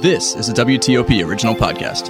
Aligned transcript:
This 0.00 0.34
is 0.34 0.48
a 0.48 0.54
WTOP 0.54 1.22
original 1.26 1.54
podcast. 1.54 2.06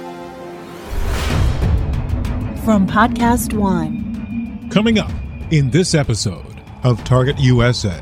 From 2.63 2.87
Podcast 2.87 3.51
One. 3.51 4.69
Coming 4.69 4.97
up 4.97 5.11
in 5.51 5.69
this 5.71 5.93
episode 5.93 6.63
of 6.83 7.03
Target 7.03 7.37
USA. 7.37 8.01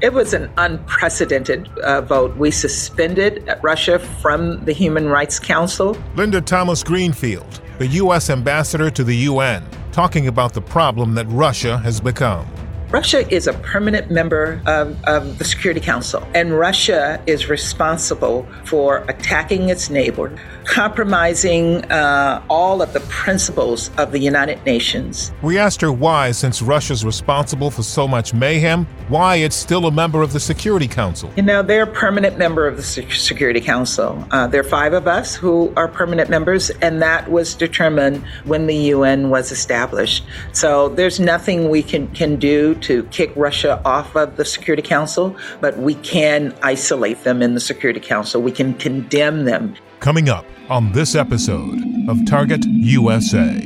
It 0.00 0.14
was 0.14 0.32
an 0.32 0.50
unprecedented 0.56 1.68
uh, 1.80 2.00
vote. 2.00 2.38
We 2.38 2.50
suspended 2.50 3.46
Russia 3.60 3.98
from 3.98 4.64
the 4.64 4.72
Human 4.72 5.10
Rights 5.10 5.38
Council. 5.38 5.94
Linda 6.16 6.40
Thomas 6.40 6.82
Greenfield, 6.82 7.60
the 7.78 7.88
U.S. 7.88 8.30
ambassador 8.30 8.88
to 8.88 9.04
the 9.04 9.16
UN, 9.16 9.62
talking 9.92 10.28
about 10.28 10.54
the 10.54 10.62
problem 10.62 11.14
that 11.16 11.26
Russia 11.26 11.76
has 11.76 12.00
become. 12.00 12.48
Russia 12.90 13.28
is 13.30 13.46
a 13.46 13.52
permanent 13.52 14.10
member 14.10 14.62
of, 14.64 15.04
of, 15.04 15.36
the 15.36 15.44
Security 15.44 15.80
Council, 15.80 16.26
and 16.34 16.58
Russia 16.58 17.22
is 17.26 17.50
responsible 17.50 18.46
for 18.64 19.04
attacking 19.08 19.68
its 19.68 19.90
neighbor, 19.90 20.34
compromising 20.64 21.84
uh, 21.92 22.42
all 22.48 22.80
of 22.80 22.94
the 22.94 23.00
principles 23.00 23.90
of 23.98 24.10
the 24.10 24.18
United 24.18 24.64
Nations. 24.64 25.32
We 25.42 25.58
asked 25.58 25.82
her 25.82 25.92
why, 25.92 26.30
since 26.30 26.62
Russia's 26.62 27.04
responsible 27.04 27.70
for 27.70 27.82
so 27.82 28.08
much 28.08 28.32
mayhem, 28.32 28.86
why 29.08 29.36
it's 29.36 29.56
still 29.56 29.84
a 29.86 29.92
member 29.92 30.22
of 30.22 30.32
the 30.32 30.40
Security 30.40 30.88
Council. 30.88 31.30
You 31.36 31.42
know, 31.42 31.62
they're 31.62 31.82
a 31.82 31.86
permanent 31.86 32.38
member 32.38 32.66
of 32.66 32.78
the 32.78 32.82
Security 32.82 33.60
Council. 33.60 34.26
Uh, 34.30 34.46
there 34.46 34.62
are 34.62 34.64
five 34.64 34.94
of 34.94 35.06
us 35.06 35.34
who 35.34 35.74
are 35.76 35.88
permanent 35.88 36.30
members, 36.30 36.70
and 36.80 37.02
that 37.02 37.30
was 37.30 37.54
determined 37.54 38.24
when 38.44 38.66
the 38.66 38.76
UN 38.76 39.28
was 39.28 39.52
established. 39.52 40.24
So 40.52 40.88
there's 40.88 41.20
nothing 41.20 41.68
we 41.68 41.82
can, 41.82 42.08
can 42.08 42.36
do 42.36 42.77
to 42.82 43.04
kick 43.04 43.32
Russia 43.36 43.80
off 43.84 44.16
of 44.16 44.36
the 44.36 44.44
Security 44.44 44.82
Council, 44.82 45.36
but 45.60 45.76
we 45.78 45.94
can 45.96 46.54
isolate 46.62 47.24
them 47.24 47.42
in 47.42 47.54
the 47.54 47.60
Security 47.60 48.00
Council. 48.00 48.42
We 48.42 48.52
can 48.52 48.74
condemn 48.74 49.44
them. 49.44 49.74
Coming 50.00 50.28
up 50.28 50.44
on 50.68 50.92
this 50.92 51.14
episode 51.14 51.80
of 52.08 52.24
Target 52.26 52.64
USA, 52.66 53.58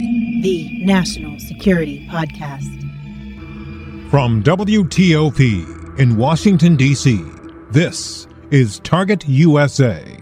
the 0.42 0.84
National 0.84 1.38
Security 1.38 2.06
Podcast. 2.10 2.68
From 4.10 4.42
WTOP 4.42 5.98
in 5.98 6.16
Washington, 6.16 6.76
D.C., 6.76 7.22
this 7.70 8.26
is 8.50 8.80
Target 8.80 9.26
USA. 9.26 10.21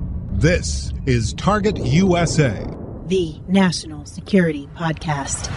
This 0.41 0.91
is 1.05 1.33
Target 1.33 1.77
USA, 1.85 2.65
the 3.05 3.39
National 3.47 4.07
Security 4.07 4.67
Podcast. 4.75 5.51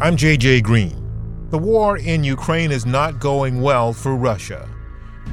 I'm 0.00 0.16
JJ 0.16 0.62
Green. 0.62 0.94
The 1.50 1.58
war 1.58 1.98
in 1.98 2.22
Ukraine 2.22 2.70
is 2.70 2.86
not 2.86 3.18
going 3.18 3.60
well 3.60 3.92
for 3.92 4.14
Russia. 4.14 4.68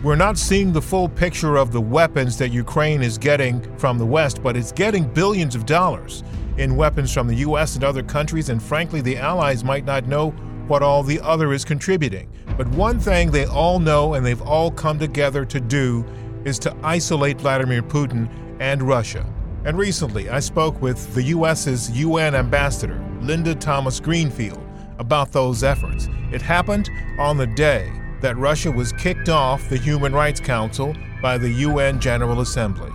We're 0.01 0.15
not 0.15 0.39
seeing 0.39 0.73
the 0.73 0.81
full 0.81 1.07
picture 1.07 1.57
of 1.57 1.71
the 1.71 1.79
weapons 1.79 2.39
that 2.39 2.49
Ukraine 2.49 3.03
is 3.03 3.19
getting 3.19 3.61
from 3.77 3.99
the 3.99 4.05
West, 4.07 4.41
but 4.41 4.57
it's 4.57 4.71
getting 4.71 5.05
billions 5.05 5.53
of 5.53 5.67
dollars 5.67 6.23
in 6.57 6.75
weapons 6.75 7.13
from 7.13 7.27
the 7.27 7.35
U.S. 7.35 7.75
and 7.75 7.83
other 7.83 8.01
countries, 8.01 8.49
and 8.49 8.59
frankly, 8.59 9.01
the 9.01 9.17
Allies 9.17 9.63
might 9.63 9.85
not 9.85 10.07
know 10.07 10.31
what 10.67 10.81
all 10.81 11.03
the 11.03 11.19
other 11.19 11.53
is 11.53 11.63
contributing. 11.63 12.27
But 12.57 12.67
one 12.69 12.99
thing 12.99 13.29
they 13.29 13.45
all 13.45 13.77
know 13.77 14.15
and 14.15 14.25
they've 14.25 14.41
all 14.41 14.71
come 14.71 14.97
together 14.97 15.45
to 15.45 15.59
do 15.59 16.03
is 16.45 16.59
to 16.59 16.75
isolate 16.83 17.39
Vladimir 17.39 17.81
Putin 17.81 18.29
and 18.59 18.81
Russia. 18.81 19.25
And 19.65 19.77
recently, 19.77 20.29
I 20.29 20.39
spoke 20.39 20.81
with 20.81 21.13
the 21.13 21.23
U.S.'s 21.23 21.91
UN 21.91 22.35
ambassador, 22.35 23.03
Linda 23.21 23.53
Thomas 23.53 23.99
Greenfield, 23.99 24.61
about 24.97 25.31
those 25.31 25.63
efforts. 25.63 26.09
It 26.31 26.41
happened 26.41 26.89
on 27.19 27.37
the 27.37 27.47
day 27.47 27.91
that 28.21 28.37
Russia 28.37 28.71
was 28.71 28.91
kicked 28.93 29.29
off 29.29 29.67
the 29.69 29.77
Human 29.77 30.13
Rights 30.13 30.39
Council 30.39 30.95
by 31.21 31.37
the 31.37 31.49
UN 31.49 31.99
General 31.99 32.41
Assembly. 32.41 32.91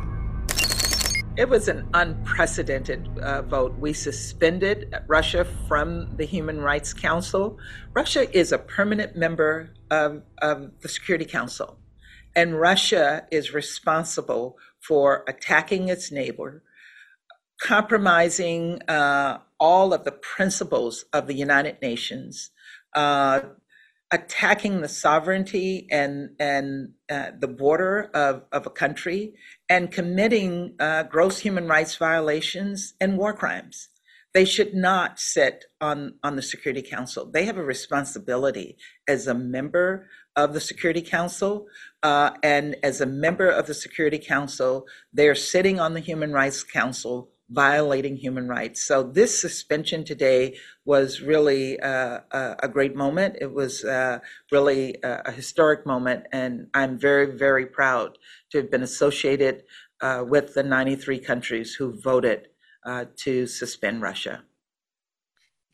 It 1.37 1.49
was 1.49 1.69
an 1.69 1.87
unprecedented 1.93 3.07
uh, 3.19 3.43
vote. 3.43 3.77
We 3.79 3.93
suspended 3.93 4.95
Russia 5.07 5.45
from 5.69 6.17
the 6.17 6.25
Human 6.25 6.61
Rights 6.61 6.95
Council. 6.95 7.59
Russia 7.93 8.35
is 8.37 8.53
a 8.53 8.59
permanent 8.59 9.17
member 9.17 9.71
of, 9.91 10.23
of 10.39 10.71
the 10.81 10.89
Security 10.89 11.27
Council, 11.27 11.79
and 12.37 12.61
Russia 12.61 13.27
is 13.33 13.55
responsible 13.55 14.59
for 14.79 15.25
attacking 15.27 15.89
its 15.89 16.13
neighbor, 16.13 16.63
compromising 17.61 18.83
uh, 18.83 19.39
all 19.59 19.95
of 19.95 20.05
the 20.05 20.13
principles 20.13 21.07
of 21.15 21.27
the 21.27 21.35
United 21.35 21.81
Nations, 21.81 22.51
uh, 22.95 23.41
attacking 24.13 24.83
the 24.83 24.89
sovereignty 24.89 25.89
and 25.91 26.31
and 26.39 26.93
uh, 27.11 27.31
the 27.37 27.49
border 27.49 28.11
of, 28.15 28.43
of 28.53 28.67
a 28.67 28.71
country 28.71 29.33
and 29.69 29.91
committing 29.91 30.77
uh, 30.79 31.03
gross 31.05 31.39
human 31.39 31.67
rights 31.67 31.97
violations 31.97 32.95
and 33.01 33.17
war 33.17 33.33
crimes. 33.33 33.89
They 34.37 34.45
should 34.45 34.75
not 34.75 35.19
sit 35.19 35.65
on, 35.81 36.17
on 36.23 36.37
the 36.37 36.43
Security 36.43 36.83
Council. 36.83 37.25
They 37.25 37.47
have 37.47 37.57
a 37.57 37.65
responsibility 37.65 38.77
as 39.09 39.27
a 39.27 39.33
member 39.33 40.11
of 40.37 40.53
the 40.53 40.61
Security 40.61 41.01
Council. 41.01 41.69
Uh, 42.03 42.33
and 42.43 42.77
as 42.83 43.01
a 43.01 43.07
member 43.07 43.49
of 43.49 43.67
the 43.67 43.73
Security 43.73 44.19
Council, 44.19 44.85
they're 45.11 45.35
sitting 45.35 45.81
on 45.81 45.95
the 45.95 46.01
Human 46.01 46.35
Rights 46.35 46.63
Council 46.63 47.31
violating 47.49 48.15
human 48.17 48.47
rights. 48.47 48.83
So 48.83 49.03
this 49.03 49.41
suspension 49.41 50.05
today 50.05 50.59
was 50.85 51.23
really 51.23 51.81
uh, 51.81 52.21
a, 52.31 52.57
a, 52.65 52.69
great 52.69 52.95
moment. 52.95 53.39
It 53.41 53.55
was 53.55 53.85
uh, 53.85 54.19
really 54.53 54.97
a, 55.03 55.23
a, 55.27 55.33
historic 55.33 55.87
moment, 55.87 56.27
and 56.33 56.67
I'm 56.75 56.99
very, 56.99 57.39
very 57.39 57.65
proud 57.65 58.19
to 58.51 58.59
have 58.59 58.71
been 58.71 58.83
associated 58.83 59.63
uh, 60.03 60.25
with 60.29 60.53
the 60.53 60.63
93 60.63 61.21
countries 61.21 61.73
who 61.73 61.99
voted 61.99 62.49
uh, 62.87 63.05
to 63.17 63.47
suspend 63.47 64.01
Russia. 64.01 64.43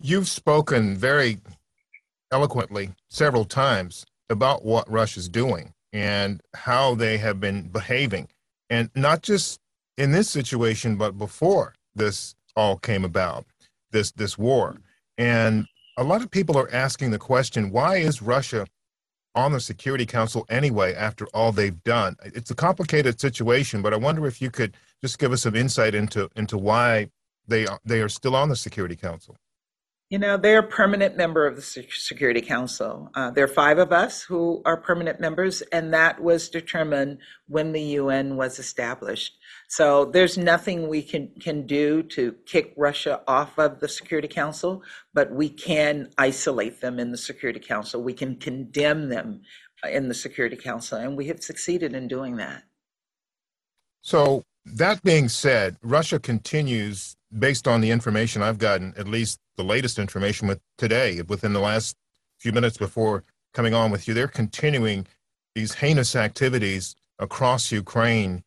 You've 0.00 0.28
spoken 0.28 0.96
very 0.96 1.38
eloquently 2.32 2.90
several 3.10 3.44
times 3.44 4.04
about 4.30 4.64
what 4.64 4.90
Russia's 4.90 5.28
doing 5.28 5.74
and 5.92 6.40
how 6.54 6.94
they 6.94 7.18
have 7.18 7.38
been 7.38 7.68
behaving, 7.68 8.28
and 8.70 8.90
not 8.94 9.22
just 9.22 9.60
in 9.98 10.10
this 10.10 10.30
situation, 10.30 10.96
but 10.96 11.18
before 11.18 11.74
this 11.94 12.34
all 12.56 12.78
came 12.78 13.04
about, 13.04 13.44
this 13.90 14.10
this 14.12 14.38
war. 14.38 14.78
And 15.18 15.66
a 15.98 16.04
lot 16.04 16.22
of 16.22 16.30
people 16.30 16.56
are 16.56 16.72
asking 16.72 17.10
the 17.10 17.18
question, 17.18 17.70
why 17.70 17.96
is 17.96 18.22
Russia 18.22 18.66
on 19.34 19.52
the 19.52 19.60
Security 19.60 20.06
Council 20.06 20.44
anyway 20.48 20.94
after 20.94 21.26
all 21.34 21.52
they've 21.52 21.82
done? 21.84 22.16
It's 22.24 22.50
a 22.50 22.54
complicated 22.54 23.20
situation, 23.20 23.82
but 23.82 23.92
I 23.92 23.96
wonder 23.96 24.26
if 24.26 24.42
you 24.42 24.50
could 24.50 24.76
just 25.00 25.18
give 25.18 25.32
us 25.32 25.42
some 25.42 25.56
insight 25.56 25.94
into 25.94 26.28
into 26.36 26.58
why 26.58 27.10
they 27.46 27.66
are, 27.66 27.78
they 27.84 28.00
are 28.00 28.08
still 28.08 28.36
on 28.36 28.48
the 28.48 28.56
Security 28.56 28.96
Council. 28.96 29.36
You 30.12 30.18
know, 30.18 30.36
they're 30.36 30.58
a 30.58 30.62
permanent 30.62 31.16
member 31.16 31.46
of 31.46 31.56
the 31.56 31.62
Security 31.62 32.42
Council. 32.42 33.10
Uh, 33.14 33.30
there 33.30 33.44
are 33.44 33.48
five 33.48 33.78
of 33.78 33.92
us 33.92 34.20
who 34.20 34.60
are 34.66 34.76
permanent 34.76 35.20
members, 35.20 35.62
and 35.72 35.94
that 35.94 36.20
was 36.22 36.50
determined 36.50 37.16
when 37.48 37.72
the 37.72 37.80
UN 37.80 38.36
was 38.36 38.58
established. 38.58 39.38
So 39.68 40.04
there's 40.04 40.36
nothing 40.36 40.86
we 40.88 41.00
can, 41.00 41.30
can 41.40 41.66
do 41.66 42.02
to 42.02 42.34
kick 42.44 42.74
Russia 42.76 43.22
off 43.26 43.58
of 43.58 43.80
the 43.80 43.88
Security 43.88 44.28
Council, 44.28 44.82
but 45.14 45.32
we 45.32 45.48
can 45.48 46.10
isolate 46.18 46.82
them 46.82 46.98
in 46.98 47.10
the 47.10 47.16
Security 47.16 47.60
Council. 47.60 48.02
We 48.02 48.12
can 48.12 48.36
condemn 48.36 49.08
them 49.08 49.40
in 49.90 50.08
the 50.08 50.14
Security 50.14 50.56
Council, 50.56 50.98
and 50.98 51.16
we 51.16 51.28
have 51.28 51.42
succeeded 51.42 51.94
in 51.94 52.06
doing 52.06 52.36
that. 52.36 52.64
So, 54.02 54.42
that 54.66 55.02
being 55.02 55.30
said, 55.30 55.78
Russia 55.82 56.20
continues, 56.20 57.16
based 57.36 57.66
on 57.66 57.80
the 57.80 57.90
information 57.90 58.42
I've 58.42 58.58
gotten, 58.58 58.92
at 58.98 59.08
least 59.08 59.40
the 59.56 59.64
latest 59.64 59.98
information 59.98 60.48
with 60.48 60.60
today, 60.78 61.22
within 61.22 61.52
the 61.52 61.60
last 61.60 61.96
few 62.38 62.52
minutes 62.52 62.76
before 62.76 63.24
coming 63.54 63.74
on 63.74 63.90
with 63.90 64.08
you, 64.08 64.14
they're 64.14 64.28
continuing 64.28 65.06
these 65.54 65.74
heinous 65.74 66.16
activities 66.16 66.96
across 67.18 67.70
Ukraine 67.70 68.42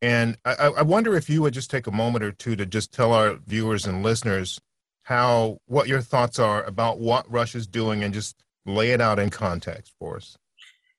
and 0.00 0.36
I, 0.44 0.54
I 0.68 0.82
wonder 0.82 1.16
if 1.16 1.28
you 1.28 1.42
would 1.42 1.54
just 1.54 1.70
take 1.70 1.86
a 1.86 1.92
moment 1.92 2.24
or 2.24 2.32
two 2.32 2.56
to 2.56 2.66
just 2.66 2.92
tell 2.92 3.12
our 3.12 3.34
viewers 3.34 3.86
and 3.86 4.02
listeners 4.02 4.60
how 5.02 5.58
what 5.66 5.88
your 5.88 6.00
thoughts 6.00 6.38
are 6.38 6.62
about 6.64 7.00
what 7.00 7.30
Russia's 7.30 7.66
doing 7.66 8.04
and 8.04 8.14
just 8.14 8.36
lay 8.64 8.90
it 8.90 9.00
out 9.00 9.18
in 9.18 9.30
context 9.30 9.92
for 9.98 10.16
us. 10.16 10.36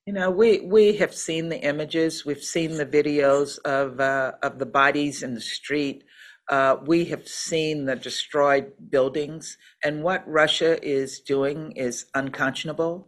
You 0.06 0.13
know, 0.13 0.31
we, 0.31 0.59
we 0.61 0.97
have 0.97 1.13
seen 1.13 1.50
the 1.50 1.61
images, 1.61 2.25
we've 2.25 2.44
seen 2.44 2.77
the 2.77 2.85
videos 2.85 3.59
of, 3.59 4.00
uh, 4.00 4.33
of 4.41 4.57
the 4.57 4.65
bodies 4.65 5.21
in 5.21 5.35
the 5.35 5.41
street. 5.41 6.03
Uh, 6.50 6.78
we 6.86 7.06
have 7.06 7.28
seen 7.28 7.86
the 7.86 7.96
destroyed 7.96 8.74
buildings, 8.90 9.57
and 9.84 10.04
what 10.04 10.28
Russia 10.28 10.84
is 10.84 11.19
doing 11.19 11.72
is 11.74 12.07
unconscionable. 12.16 13.07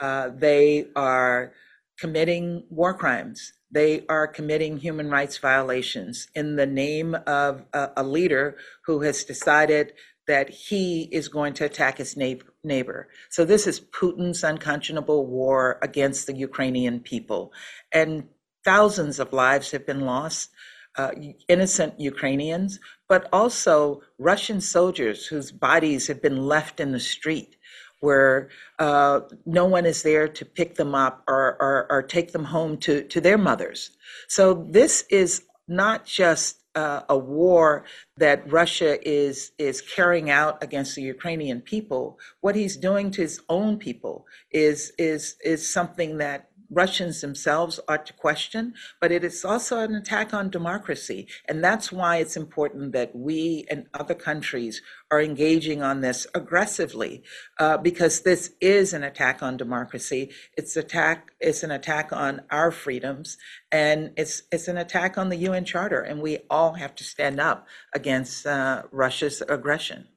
Uh, 0.00 0.30
they 0.34 0.86
are 0.96 1.52
committing 1.98 2.64
war 2.70 2.94
crimes. 2.94 3.52
They 3.70 4.06
are 4.08 4.26
committing 4.26 4.78
human 4.78 5.10
rights 5.10 5.36
violations 5.36 6.28
in 6.34 6.56
the 6.56 6.66
name 6.66 7.14
of 7.26 7.64
a, 7.74 7.90
a 7.98 8.02
leader 8.02 8.56
who 8.86 9.02
has 9.02 9.24
decided 9.24 9.92
that 10.26 10.48
he 10.48 11.08
is 11.10 11.28
going 11.28 11.54
to 11.54 11.64
attack 11.64 11.98
his 11.98 12.16
neighbor. 12.16 13.08
So 13.30 13.44
this 13.44 13.66
is 13.66 13.80
Putin's 13.80 14.44
unconscionable 14.44 15.26
war 15.26 15.78
against 15.82 16.26
the 16.26 16.36
Ukrainian 16.36 17.00
people. 17.00 17.52
And 17.92 18.28
thousands 18.64 19.18
of 19.18 19.32
lives 19.32 19.70
have 19.72 19.86
been 19.86 20.02
lost, 20.02 20.50
uh, 20.98 21.12
innocent 21.48 21.98
Ukrainians, 21.98 22.78
but 23.08 23.28
also 23.32 24.02
Russian 24.18 24.60
soldiers 24.60 25.26
whose 25.26 25.50
bodies 25.52 26.08
have 26.08 26.20
been 26.20 26.46
left 26.46 26.80
in 26.80 26.92
the 26.92 27.00
street 27.00 27.56
where 28.00 28.48
uh, 28.78 29.20
no 29.44 29.64
one 29.64 29.84
is 29.84 30.02
there 30.02 30.28
to 30.28 30.44
pick 30.44 30.76
them 30.76 30.94
up 30.94 31.24
or, 31.26 31.56
or, 31.60 31.86
or, 31.90 32.00
take 32.00 32.30
them 32.30 32.44
home 32.44 32.76
to, 32.76 33.02
to 33.02 33.20
their 33.20 33.36
mothers. 33.36 33.90
So 34.28 34.66
this 34.70 35.04
is 35.10 35.42
not 35.66 36.06
just 36.06 36.62
uh, 36.74 37.02
a 37.08 37.18
war 37.18 37.84
that 38.16 38.50
Russia 38.50 38.96
is 39.06 39.50
is 39.58 39.80
carrying 39.80 40.30
out 40.30 40.62
against 40.62 40.94
the 40.94 41.02
Ukrainian 41.02 41.60
people. 41.60 42.18
What 42.40 42.54
he's 42.54 42.76
doing 42.76 43.10
to 43.12 43.22
his 43.22 43.40
own 43.48 43.78
people 43.78 44.26
is 44.52 44.92
is 44.96 45.36
is 45.42 45.68
something 45.68 46.18
that 46.18 46.50
Russians 46.70 47.20
themselves 47.20 47.80
ought 47.88 48.04
to 48.06 48.12
question, 48.12 48.74
but 49.00 49.10
it 49.10 49.24
is 49.24 49.44
also 49.44 49.78
an 49.80 49.94
attack 49.94 50.34
on 50.34 50.50
democracy. 50.50 51.26
And 51.48 51.64
that's 51.64 51.90
why 51.90 52.16
it's 52.16 52.36
important 52.36 52.92
that 52.92 53.14
we 53.14 53.66
and 53.70 53.86
other 53.94 54.14
countries 54.14 54.82
are 55.10 55.20
engaging 55.20 55.82
on 55.82 56.00
this 56.00 56.26
aggressively, 56.34 57.22
uh, 57.58 57.78
because 57.78 58.20
this 58.20 58.52
is 58.60 58.92
an 58.92 59.02
attack 59.02 59.42
on 59.42 59.56
democracy. 59.56 60.30
It's 60.56 60.76
attack. 60.76 61.32
It's 61.40 61.62
an 61.62 61.70
attack 61.70 62.12
on 62.12 62.42
our 62.50 62.70
freedoms, 62.70 63.38
and 63.72 64.12
it's 64.16 64.42
it's 64.52 64.68
an 64.68 64.76
attack 64.76 65.16
on 65.16 65.30
the 65.30 65.36
UN 65.36 65.64
Charter. 65.64 66.00
And 66.00 66.20
we 66.20 66.38
all 66.50 66.74
have 66.74 66.94
to 66.96 67.04
stand 67.04 67.40
up 67.40 67.66
against 67.94 68.46
uh, 68.46 68.82
Russia's 68.92 69.42
aggression. 69.48 70.08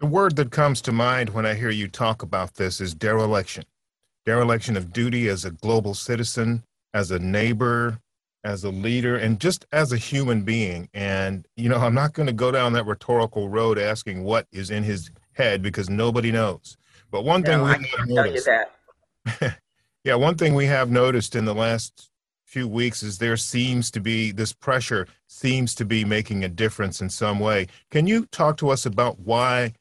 The 0.00 0.06
word 0.06 0.34
that 0.36 0.50
comes 0.50 0.80
to 0.82 0.92
mind 0.92 1.30
when 1.30 1.46
I 1.46 1.54
hear 1.54 1.70
you 1.70 1.86
talk 1.86 2.22
about 2.22 2.54
this 2.54 2.80
is 2.80 2.94
dereliction 2.94 3.64
dereliction 4.24 4.76
of 4.76 4.92
duty 4.92 5.28
as 5.28 5.44
a 5.44 5.50
global 5.50 5.94
citizen, 5.94 6.64
as 6.94 7.10
a 7.10 7.18
neighbor, 7.18 7.98
as 8.44 8.64
a 8.64 8.70
leader, 8.70 9.16
and 9.16 9.40
just 9.40 9.66
as 9.72 9.92
a 9.92 9.96
human 9.96 10.42
being. 10.42 10.88
And, 10.94 11.46
you 11.56 11.68
know, 11.68 11.78
I'm 11.78 11.94
not 11.94 12.12
going 12.12 12.26
to 12.26 12.32
go 12.32 12.50
down 12.50 12.72
that 12.72 12.86
rhetorical 12.86 13.48
road 13.48 13.78
asking 13.78 14.24
what 14.24 14.46
is 14.52 14.70
in 14.70 14.82
his 14.82 15.10
head 15.32 15.62
because 15.62 15.88
nobody 15.88 16.32
knows. 16.32 16.76
But 17.10 17.24
one 17.24 17.42
thing 17.42 17.62
we 17.62 17.70
I 17.70 17.78
have 17.98 18.08
noticed, 18.08 18.48
yeah, 20.04 20.14
one 20.14 20.36
thing 20.36 20.54
we 20.54 20.66
have 20.66 20.90
noticed 20.90 21.36
in 21.36 21.44
the 21.44 21.54
last 21.54 22.10
few 22.46 22.68
weeks 22.68 23.02
is 23.02 23.18
there 23.18 23.36
seems 23.36 23.90
to 23.90 24.00
be 24.00 24.30
this 24.30 24.52
pressure 24.52 25.06
seems 25.26 25.74
to 25.74 25.84
be 25.84 26.04
making 26.04 26.44
a 26.44 26.48
difference 26.48 27.00
in 27.00 27.08
some 27.08 27.38
way. 27.38 27.66
Can 27.90 28.06
you 28.06 28.26
talk 28.26 28.56
to 28.58 28.70
us 28.70 28.84
about 28.84 29.18
why 29.20 29.72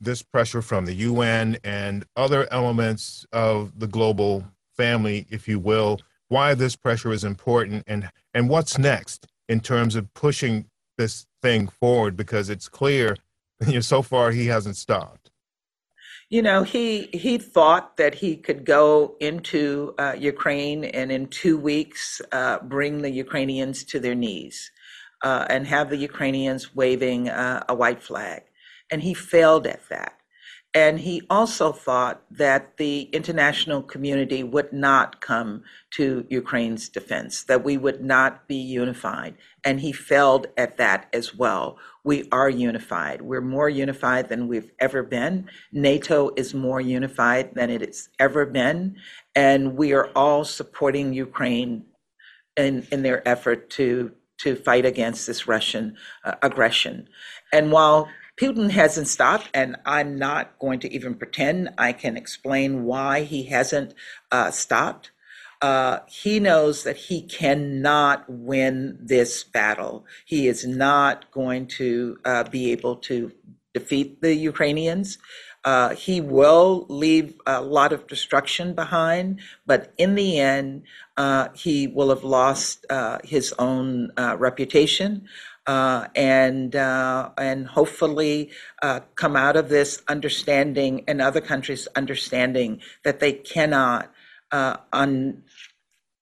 this 0.00 0.22
pressure 0.22 0.62
from 0.62 0.86
the 0.86 0.94
UN 0.94 1.58
and 1.64 2.04
other 2.16 2.46
elements 2.50 3.26
of 3.32 3.78
the 3.78 3.86
global 3.86 4.44
family, 4.76 5.26
if 5.30 5.48
you 5.48 5.58
will, 5.58 6.00
why 6.28 6.54
this 6.54 6.76
pressure 6.76 7.12
is 7.12 7.24
important 7.24 7.84
and, 7.86 8.10
and 8.32 8.48
what's 8.48 8.78
next 8.78 9.26
in 9.48 9.60
terms 9.60 9.94
of 9.94 10.12
pushing 10.14 10.66
this 10.96 11.26
thing 11.42 11.68
forward 11.68 12.16
because 12.16 12.48
it's 12.50 12.68
clear 12.68 13.16
you 13.66 13.74
know, 13.74 13.80
so 13.80 14.02
far 14.02 14.30
he 14.30 14.46
hasn't 14.46 14.76
stopped. 14.76 15.30
You 16.30 16.42
know, 16.42 16.62
he 16.62 17.10
he 17.12 17.38
thought 17.38 17.96
that 17.98 18.14
he 18.14 18.36
could 18.36 18.64
go 18.64 19.14
into 19.20 19.94
uh, 19.98 20.14
Ukraine 20.18 20.84
and 20.84 21.12
in 21.12 21.28
two 21.28 21.58
weeks 21.58 22.20
uh, 22.32 22.58
bring 22.60 23.02
the 23.02 23.10
Ukrainians 23.10 23.84
to 23.84 24.00
their 24.00 24.14
knees 24.14 24.70
uh, 25.22 25.46
and 25.50 25.66
have 25.66 25.90
the 25.90 25.96
Ukrainians 25.96 26.74
waving 26.74 27.28
uh, 27.28 27.64
a 27.68 27.74
white 27.74 28.02
flag 28.02 28.42
and 28.90 29.02
he 29.02 29.14
failed 29.14 29.66
at 29.66 29.88
that. 29.88 30.14
And 30.76 30.98
he 30.98 31.22
also 31.30 31.70
thought 31.70 32.22
that 32.32 32.78
the 32.78 33.02
international 33.12 33.80
community 33.80 34.42
would 34.42 34.72
not 34.72 35.20
come 35.20 35.62
to 35.92 36.26
Ukraine's 36.28 36.88
defense, 36.88 37.44
that 37.44 37.62
we 37.62 37.76
would 37.76 38.02
not 38.02 38.48
be 38.48 38.56
unified. 38.56 39.36
And 39.64 39.80
he 39.80 39.92
failed 39.92 40.48
at 40.56 40.76
that 40.78 41.08
as 41.12 41.32
well. 41.32 41.78
We 42.02 42.28
are 42.32 42.50
unified. 42.50 43.22
We're 43.22 43.40
more 43.40 43.68
unified 43.68 44.28
than 44.28 44.48
we've 44.48 44.72
ever 44.80 45.04
been. 45.04 45.48
NATO 45.72 46.30
is 46.36 46.54
more 46.54 46.80
unified 46.80 47.54
than 47.54 47.70
it 47.70 47.80
has 47.80 48.08
ever 48.18 48.44
been. 48.44 48.96
And 49.36 49.76
we 49.76 49.92
are 49.92 50.10
all 50.16 50.42
supporting 50.44 51.12
Ukraine 51.12 51.84
in, 52.56 52.84
in 52.90 53.04
their 53.04 53.26
effort 53.28 53.70
to, 53.70 54.10
to 54.40 54.56
fight 54.56 54.84
against 54.84 55.28
this 55.28 55.46
Russian 55.46 55.96
uh, 56.24 56.34
aggression. 56.42 57.08
And 57.52 57.70
while 57.70 58.08
Putin 58.36 58.70
hasn't 58.70 59.08
stopped, 59.08 59.48
and 59.54 59.76
I'm 59.86 60.18
not 60.18 60.58
going 60.58 60.80
to 60.80 60.92
even 60.92 61.14
pretend 61.14 61.70
I 61.78 61.92
can 61.92 62.16
explain 62.16 62.84
why 62.84 63.22
he 63.22 63.44
hasn't 63.44 63.94
uh, 64.32 64.50
stopped. 64.50 65.12
Uh, 65.62 66.00
he 66.08 66.40
knows 66.40 66.82
that 66.82 66.96
he 66.96 67.22
cannot 67.22 68.24
win 68.28 68.98
this 69.00 69.44
battle. 69.44 70.04
He 70.24 70.48
is 70.48 70.66
not 70.66 71.30
going 71.30 71.68
to 71.78 72.18
uh, 72.24 72.44
be 72.44 72.72
able 72.72 72.96
to 72.96 73.32
defeat 73.72 74.20
the 74.20 74.34
Ukrainians. 74.34 75.18
Uh, 75.64 75.94
he 75.94 76.20
will 76.20 76.84
leave 76.90 77.34
a 77.46 77.62
lot 77.62 77.92
of 77.92 78.06
destruction 78.06 78.74
behind, 78.74 79.40
but 79.64 79.94
in 79.96 80.14
the 80.14 80.38
end, 80.38 80.82
uh, 81.16 81.48
he 81.54 81.86
will 81.86 82.10
have 82.10 82.24
lost 82.24 82.84
uh, 82.90 83.18
his 83.24 83.54
own 83.58 84.10
uh, 84.18 84.36
reputation 84.38 85.26
uh, 85.66 86.08
and 86.14 86.76
uh, 86.76 87.30
and 87.38 87.66
hopefully 87.66 88.50
uh, 88.82 89.00
come 89.14 89.36
out 89.36 89.56
of 89.56 89.68
this 89.68 90.02
understanding 90.08 91.04
and 91.08 91.22
other 91.22 91.40
countries 91.40 91.88
understanding 91.96 92.80
that 93.04 93.20
they 93.20 93.32
cannot 93.32 94.12
uh, 94.52 94.76
un- 94.92 95.42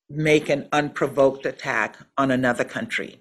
make 0.09 0.49
an 0.49 0.69
unprovoked 0.73 1.47
attack 1.47 1.97
on 2.17 2.31
another 2.31 2.65
country. 2.65 3.21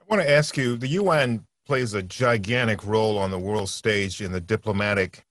I 0.00 0.04
want 0.08 0.22
to 0.22 0.30
ask 0.30 0.56
you: 0.56 0.76
the 0.76 0.88
UN 0.88 1.46
plays 1.66 1.94
a 1.94 2.02
gigantic 2.02 2.84
role 2.84 3.16
on 3.16 3.30
the 3.30 3.38
world 3.38 3.68
stage 3.68 4.20
in 4.20 4.32
the 4.32 4.40
diplomatic 4.40 5.24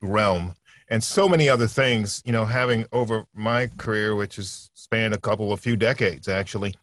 realm. 0.00 0.54
And 0.88 1.02
so 1.02 1.28
many 1.28 1.48
other 1.48 1.66
things, 1.66 2.22
you 2.24 2.32
know, 2.32 2.44
having 2.44 2.86
over 2.92 3.26
my 3.34 3.68
career, 3.78 4.14
which 4.14 4.36
has 4.36 4.70
spanned 4.74 5.14
a 5.14 5.18
couple, 5.18 5.52
a 5.52 5.56
few 5.56 5.76
decades 5.76 6.28
actually, 6.28 6.74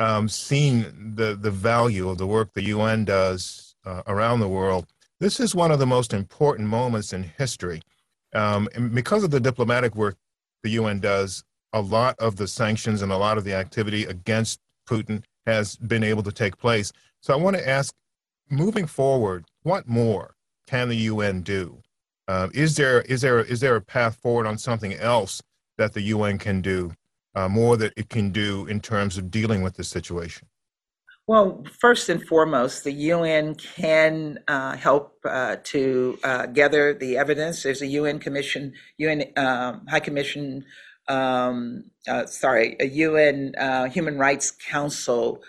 um, 0.00 0.28
seen 0.28 1.12
the, 1.14 1.36
the 1.36 1.50
value 1.50 2.08
of 2.08 2.18
the 2.18 2.26
work 2.26 2.52
the 2.54 2.64
UN 2.64 3.04
does 3.04 3.76
uh, 3.84 4.02
around 4.06 4.40
the 4.40 4.48
world, 4.48 4.86
this 5.20 5.38
is 5.38 5.54
one 5.54 5.70
of 5.70 5.78
the 5.78 5.86
most 5.86 6.14
important 6.14 6.66
moments 6.66 7.12
in 7.12 7.22
history. 7.22 7.82
Um, 8.34 8.68
and 8.74 8.94
because 8.94 9.22
of 9.22 9.30
the 9.30 9.40
diplomatic 9.40 9.94
work 9.94 10.16
the 10.62 10.70
UN 10.70 11.00
does, 11.00 11.44
a 11.72 11.80
lot 11.80 12.18
of 12.18 12.36
the 12.36 12.48
sanctions 12.48 13.02
and 13.02 13.12
a 13.12 13.16
lot 13.16 13.38
of 13.38 13.44
the 13.44 13.54
activity 13.54 14.04
against 14.04 14.58
Putin 14.88 15.22
has 15.46 15.76
been 15.76 16.02
able 16.02 16.22
to 16.22 16.32
take 16.32 16.56
place. 16.56 16.92
So 17.20 17.34
I 17.34 17.36
want 17.36 17.56
to 17.56 17.68
ask, 17.68 17.94
moving 18.48 18.86
forward, 18.86 19.44
what 19.62 19.86
more 19.86 20.34
can 20.66 20.88
the 20.88 20.96
UN 20.96 21.42
do? 21.42 21.78
Uh, 22.26 22.48
is 22.54 22.76
there 22.76 23.02
is 23.02 23.20
there 23.20 23.40
is 23.40 23.60
there 23.60 23.76
a 23.76 23.80
path 23.80 24.16
forward 24.16 24.46
on 24.46 24.56
something 24.56 24.94
else 24.94 25.42
that 25.78 25.92
the 25.92 26.02
UN 26.02 26.38
can 26.38 26.60
do 26.60 26.92
uh, 27.34 27.48
more 27.48 27.76
that 27.76 27.92
it 27.96 28.08
can 28.08 28.30
do 28.30 28.66
in 28.66 28.80
terms 28.80 29.18
of 29.18 29.30
dealing 29.30 29.62
with 29.62 29.74
the 29.74 29.84
situation? 29.84 30.48
Well, 31.26 31.64
first 31.78 32.08
and 32.08 32.26
foremost, 32.26 32.82
the 32.82 32.92
UN 32.92 33.54
can 33.54 34.40
uh, 34.48 34.76
help 34.76 35.14
uh, 35.24 35.58
to 35.62 36.18
uh, 36.24 36.46
gather 36.46 36.92
the 36.92 37.16
evidence. 37.18 37.62
There's 37.62 37.82
a 37.82 37.86
UN 37.86 38.18
Commission, 38.18 38.72
UN 38.98 39.24
um, 39.36 39.86
High 39.86 40.00
Commission, 40.00 40.64
um, 41.06 41.84
uh, 42.08 42.26
sorry, 42.26 42.76
a 42.80 42.86
UN 42.86 43.54
uh, 43.56 43.84
Human 43.84 44.18
Rights 44.18 44.50
Council 44.50 45.40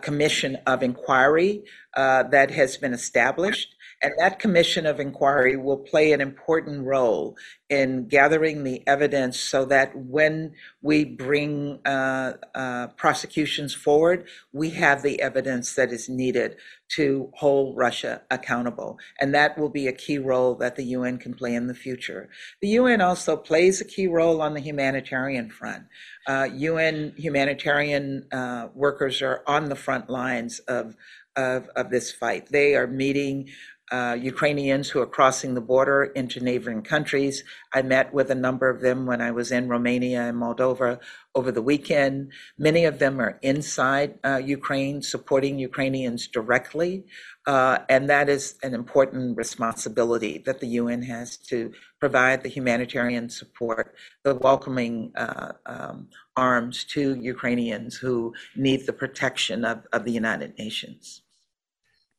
Commission 0.00 0.56
of 0.66 0.82
Inquiry 0.82 1.62
that 1.94 2.50
has 2.50 2.76
been 2.78 2.94
established. 2.94 3.75
And 4.02 4.12
that 4.18 4.38
commission 4.38 4.84
of 4.84 5.00
inquiry 5.00 5.56
will 5.56 5.78
play 5.78 6.12
an 6.12 6.20
important 6.20 6.84
role 6.84 7.36
in 7.68 8.06
gathering 8.06 8.62
the 8.62 8.86
evidence 8.86 9.40
so 9.40 9.64
that 9.64 9.96
when 9.96 10.52
we 10.82 11.04
bring 11.04 11.80
uh, 11.86 12.34
uh, 12.54 12.88
prosecutions 12.88 13.74
forward, 13.74 14.28
we 14.52 14.70
have 14.70 15.02
the 15.02 15.20
evidence 15.20 15.74
that 15.74 15.92
is 15.92 16.08
needed 16.08 16.56
to 16.88 17.30
hold 17.34 17.76
Russia 17.76 18.22
accountable. 18.30 18.98
And 19.18 19.34
that 19.34 19.58
will 19.58 19.70
be 19.70 19.88
a 19.88 19.92
key 19.92 20.18
role 20.18 20.54
that 20.56 20.76
the 20.76 20.84
UN 20.84 21.18
can 21.18 21.34
play 21.34 21.54
in 21.54 21.66
the 21.66 21.74
future. 21.74 22.28
The 22.60 22.68
UN 22.68 23.00
also 23.00 23.36
plays 23.36 23.80
a 23.80 23.84
key 23.84 24.06
role 24.06 24.40
on 24.40 24.54
the 24.54 24.60
humanitarian 24.60 25.50
front. 25.50 25.84
Uh, 26.26 26.48
UN 26.54 27.14
humanitarian 27.16 28.26
uh, 28.30 28.68
workers 28.74 29.22
are 29.22 29.42
on 29.46 29.68
the 29.68 29.74
front 29.74 30.08
lines 30.08 30.60
of, 30.60 30.96
of, 31.34 31.68
of 31.74 31.90
this 31.90 32.12
fight. 32.12 32.46
They 32.50 32.76
are 32.76 32.86
meeting 32.86 33.48
uh, 33.92 34.16
Ukrainians 34.20 34.90
who 34.90 35.00
are 35.00 35.06
crossing 35.06 35.54
the 35.54 35.60
border 35.60 36.04
into 36.04 36.40
neighboring 36.40 36.82
countries. 36.82 37.44
I 37.72 37.82
met 37.82 38.12
with 38.12 38.30
a 38.30 38.34
number 38.34 38.68
of 38.68 38.80
them 38.80 39.06
when 39.06 39.20
I 39.20 39.30
was 39.30 39.52
in 39.52 39.68
Romania 39.68 40.22
and 40.22 40.38
Moldova 40.38 40.98
over 41.36 41.52
the 41.52 41.62
weekend. 41.62 42.32
Many 42.58 42.84
of 42.84 42.98
them 42.98 43.20
are 43.20 43.38
inside 43.42 44.18
uh, 44.24 44.40
Ukraine, 44.44 45.02
supporting 45.02 45.58
Ukrainians 45.58 46.26
directly. 46.26 47.04
Uh, 47.46 47.78
and 47.88 48.10
that 48.10 48.28
is 48.28 48.56
an 48.64 48.74
important 48.74 49.36
responsibility 49.36 50.42
that 50.46 50.58
the 50.58 50.66
UN 50.80 51.02
has 51.02 51.36
to 51.36 51.72
provide 52.00 52.42
the 52.42 52.48
humanitarian 52.48 53.28
support, 53.30 53.94
the 54.24 54.34
welcoming 54.34 55.12
uh, 55.16 55.52
um, 55.66 56.08
arms 56.36 56.82
to 56.84 57.14
Ukrainians 57.14 57.96
who 57.96 58.34
need 58.56 58.86
the 58.86 58.92
protection 58.92 59.64
of, 59.64 59.86
of 59.92 60.04
the 60.04 60.10
United 60.10 60.58
Nations. 60.58 61.22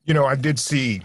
You 0.05 0.13
know, 0.13 0.25
I 0.25 0.35
did 0.35 0.57
see 0.59 1.01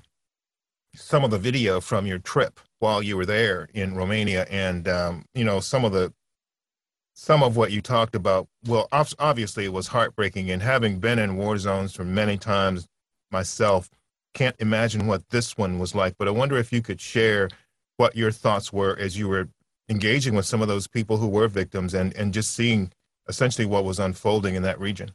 some 0.95 1.25
of 1.25 1.31
the 1.31 1.39
video 1.39 1.81
from 1.81 2.07
your 2.07 2.19
trip 2.19 2.61
while 2.79 3.03
you 3.03 3.17
were 3.17 3.27
there 3.27 3.69
in 3.73 3.95
Romania, 3.95 4.47
and 4.51 4.89
um, 4.89 5.25
you 5.35 5.45
know 5.45 5.61
some 5.61 5.85
of 5.85 5.93
the 5.93 6.13
some 7.15 7.43
of 7.43 7.57
what 7.57 7.71
you 7.73 7.81
talked 7.81 8.15
about. 8.15 8.49
Well, 8.67 8.89
obviously 8.91 9.65
it 9.65 9.73
was 9.73 9.89
heartbreaking, 9.89 10.51
and 10.51 10.63
having 10.63 10.99
been 10.99 11.19
in 11.19 11.37
war 11.37 11.59
zones 11.59 11.95
for 11.95 12.05
many 12.05 12.37
times 12.39 12.87
myself, 13.31 13.91
can't 14.35 14.57
imagine 14.59 15.07
what 15.07 15.29
this 15.31 15.57
one 15.57 15.79
was 15.79 15.95
like. 15.95 16.17
But 16.19 16.29
I 16.29 16.33
wonder 16.33 16.57
if 16.57 16.73
you 16.73 16.83
could 16.83 17.01
share 17.01 17.49
what 17.97 18.17
your 18.17 18.31
thoughts 18.31 18.73
were 18.73 18.97
as 18.99 19.19
you 19.19 19.29
were 19.29 19.49
engaging 19.89 20.35
with 20.35 20.47
some 20.47 20.63
of 20.63 20.69
those 20.69 20.87
people 20.87 21.19
who 21.19 21.29
were 21.29 21.49
victims, 21.49 21.95
and 21.95 22.15
and 22.17 22.35
just 22.35 22.53
seeing 22.53 22.93
essentially 23.29 23.67
what 23.67 23.85
was 23.85 23.99
unfolding 23.99 24.55
in 24.55 24.63
that 24.63 24.81
region. 24.81 25.13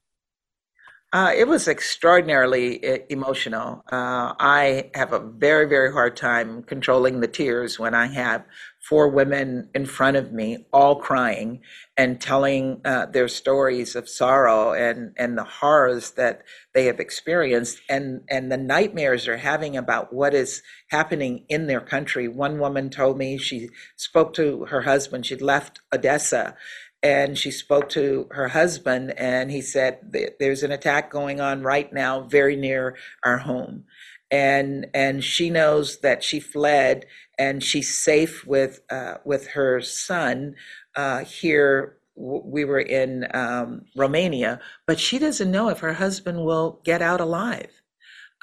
Uh, 1.18 1.32
it 1.36 1.48
was 1.48 1.68
extraordinarily 1.68 3.02
emotional. 3.10 3.84
Uh, 3.92 4.36
I 4.40 4.92
have 4.94 5.14
a 5.14 5.20
very, 5.20 5.68
very 5.68 5.92
hard 5.92 6.16
time 6.16 6.62
controlling 6.62 7.22
the 7.22 7.28
tears 7.28 7.80
when 7.80 7.96
I 7.96 8.06
have 8.06 8.46
four 8.88 9.10
women 9.10 9.68
in 9.74 9.88
front 9.88 10.16
of 10.16 10.32
me, 10.32 10.68
all 10.72 10.98
crying 10.98 11.62
and 11.98 12.22
telling 12.22 12.82
uh, 12.86 13.08
their 13.08 13.28
stories 13.28 13.96
of 13.96 14.08
sorrow 14.08 14.74
and, 14.74 15.14
and 15.18 15.36
the 15.36 15.44
horrors 15.44 16.12
that 16.12 16.44
they 16.76 16.86
have 16.86 17.00
experienced 17.00 17.82
and, 17.90 18.22
and 18.30 18.52
the 18.52 18.58
nightmares 18.58 19.26
they're 19.26 19.38
having 19.38 19.76
about 19.76 20.14
what 20.14 20.36
is 20.36 20.62
happening 20.92 21.46
in 21.50 21.66
their 21.66 21.82
country. 21.82 22.28
One 22.28 22.60
woman 22.60 22.92
told 22.92 23.18
me 23.18 23.40
she 23.40 23.70
spoke 23.96 24.36
to 24.36 24.66
her 24.66 24.84
husband, 24.84 25.26
she'd 25.26 25.42
left 25.42 25.82
Odessa 25.92 26.56
and 27.04 27.38
she 27.38 27.52
spoke 27.52 27.90
to 27.90 28.28
her 28.32 28.48
husband 28.48 29.14
and 29.18 29.52
he 29.52 29.62
said 29.62 30.00
there's 30.40 30.64
an 30.64 30.72
attack 30.72 31.12
going 31.12 31.40
on 31.40 31.62
right 31.62 31.94
now 31.94 32.22
very 32.22 32.56
near 32.56 32.96
our 33.24 33.38
home 33.38 33.84
and 34.32 34.88
and 34.94 35.24
she 35.24 35.50
knows 35.50 36.00
that 36.00 36.24
she 36.24 36.40
fled 36.40 37.06
and 37.38 37.64
she's 37.64 37.98
safe 37.98 38.46
with 38.46 38.82
uh, 38.90 39.16
with 39.24 39.48
her 39.50 39.80
son 39.82 40.56
uh, 40.96 41.24
here 41.24 41.98
we 42.18 42.66
were 42.66 42.80
in 42.80 43.28
um, 43.34 43.86
Romania, 43.96 44.60
but 44.88 45.00
she 45.00 45.20
doesn't 45.20 45.52
know 45.52 45.70
if 45.70 45.80
her 45.80 45.94
husband 45.94 46.44
will 46.44 46.82
get 46.84 47.02
out 47.02 47.22
alive. 47.22 47.82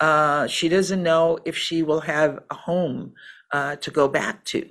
Uh, 0.00 0.46
she 0.46 0.68
doesn't 0.68 1.02
know 1.02 1.38
if 1.44 1.56
she 1.56 1.82
will 1.82 2.00
have 2.00 2.40
a 2.50 2.54
home 2.54 3.14
uh, 3.52 3.76
to 3.76 3.90
go 3.90 4.08
back 4.08 4.44
to. 4.44 4.68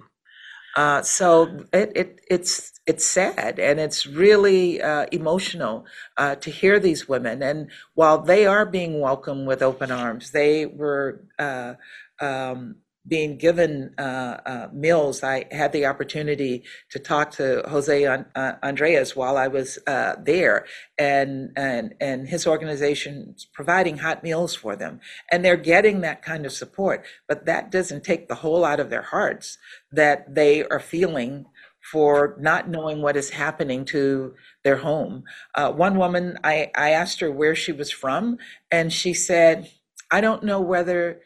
Uh, 0.75 1.01
so 1.03 1.65
it, 1.71 1.91
it, 1.95 2.19
it's 2.29 2.71
it's 2.85 3.05
sad 3.05 3.59
and 3.59 3.79
it's 3.79 4.05
really 4.07 4.81
uh, 4.81 5.05
emotional 5.11 5.85
uh, 6.17 6.35
to 6.35 6.49
hear 6.49 6.79
these 6.79 7.07
women. 7.07 7.41
And 7.43 7.69
while 7.93 8.21
they 8.21 8.45
are 8.45 8.65
being 8.65 8.99
welcomed 8.99 9.47
with 9.47 9.61
open 9.61 9.91
arms, 9.91 10.31
they 10.31 10.65
were 10.65 11.23
uh, 11.39 11.75
um, 12.19 12.77
being 13.05 13.37
given 13.37 13.93
uh, 13.97 14.37
uh, 14.45 14.67
meals, 14.73 15.23
I 15.23 15.45
had 15.51 15.73
the 15.73 15.85
opportunity 15.85 16.63
to 16.91 16.99
talk 16.99 17.31
to 17.31 17.63
Jose 17.67 18.05
uh, 18.05 18.53
Andres 18.63 19.15
while 19.15 19.37
I 19.37 19.47
was 19.47 19.77
uh, 19.87 20.15
there, 20.23 20.65
and 20.97 21.51
and 21.57 21.95
and 21.99 22.27
his 22.27 22.47
organization 22.47 23.35
providing 23.53 23.97
hot 23.97 24.23
meals 24.23 24.55
for 24.55 24.75
them, 24.75 25.01
and 25.31 25.43
they're 25.43 25.57
getting 25.57 26.01
that 26.01 26.21
kind 26.21 26.45
of 26.45 26.53
support. 26.53 27.05
But 27.27 27.45
that 27.45 27.71
doesn't 27.71 28.05
take 28.05 28.27
the 28.27 28.35
hole 28.35 28.63
out 28.63 28.79
of 28.79 28.89
their 28.89 29.01
hearts 29.01 29.57
that 29.91 30.33
they 30.33 30.63
are 30.63 30.79
feeling 30.79 31.45
for 31.91 32.37
not 32.39 32.69
knowing 32.69 33.01
what 33.01 33.17
is 33.17 33.31
happening 33.31 33.83
to 33.83 34.33
their 34.63 34.77
home. 34.77 35.23
Uh, 35.55 35.69
one 35.71 35.97
woman, 35.97 36.37
I, 36.43 36.71
I 36.75 36.91
asked 36.91 37.19
her 37.19 37.29
where 37.29 37.55
she 37.55 37.73
was 37.73 37.91
from, 37.91 38.37
and 38.71 38.93
she 38.93 39.13
said, 39.13 39.69
"I 40.09 40.21
don't 40.21 40.43
know 40.43 40.61
whether 40.61 41.21